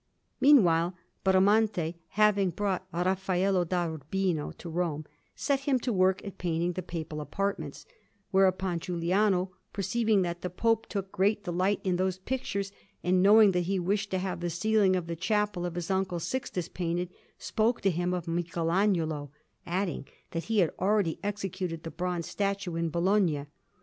Meanwhile 0.39 0.95
Bramante, 1.23 1.93
having 2.17 2.49
brought 2.49 2.87
Raffaello 2.91 3.63
da 3.65 3.85
Urbino 3.85 4.49
to 4.53 4.67
Rome, 4.67 5.05
set 5.35 5.59
him 5.59 5.77
to 5.81 5.93
work 5.93 6.25
at 6.25 6.39
painting 6.39 6.73
the 6.73 6.81
Papal 6.81 7.21
apartments; 7.21 7.85
whereupon 8.31 8.79
Giuliano, 8.79 9.51
perceiving 9.73 10.23
that 10.23 10.41
the 10.41 10.49
Pope 10.49 10.87
took 10.87 11.11
great 11.11 11.43
delight 11.43 11.81
in 11.83 11.97
those 11.97 12.17
pictures, 12.17 12.71
and 13.03 13.21
knowing 13.21 13.51
that 13.51 13.65
he 13.69 13.77
wished 13.77 14.09
to 14.09 14.17
have 14.17 14.39
the 14.39 14.49
ceiling 14.49 14.95
of 14.95 15.05
the 15.05 15.15
chapel 15.15 15.67
of 15.67 15.75
his 15.75 15.91
uncle 15.91 16.19
Sixtus 16.19 16.67
painted, 16.67 17.11
spoke 17.37 17.79
to 17.81 17.91
him 17.91 18.11
of 18.11 18.25
Michelagnolo, 18.27 19.29
adding 19.67 20.07
that 20.31 20.45
he 20.45 20.57
had 20.61 20.71
already 20.79 21.19
executed 21.21 21.83
the 21.83 21.91
bronze 21.91 22.25
statue 22.27 22.75
in 22.75 22.89
Bologna. 22.89 23.45